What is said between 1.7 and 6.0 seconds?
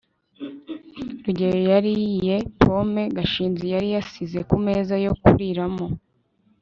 yariye pome gashinzi yari yasize kumeza yo kuriramo